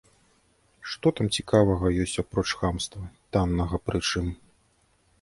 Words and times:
Што 0.93 1.07
там 1.19 1.27
цікавага 1.41 1.93
ёсць 2.05 2.15
апроч 2.25 2.49
хамства, 2.65 3.05
таннага 3.39 3.85
прычым? 3.87 4.37